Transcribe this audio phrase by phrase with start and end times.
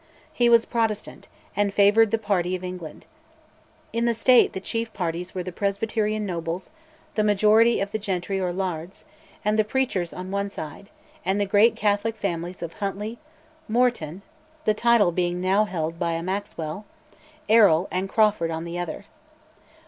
[0.33, 3.05] He was Protestant, and favoured the party of England.
[3.93, 6.71] In the State the chief parties were the Presbyterian nobles,
[7.13, 9.05] the majority of the gentry or lairds,
[9.45, 10.89] and the preachers on one side;
[11.23, 13.19] and the great Catholic families of Huntly,
[13.67, 14.23] Morton
[14.65, 16.85] (the title being now held by a Maxwell),
[17.47, 19.05] Errol, and Crawford on the other.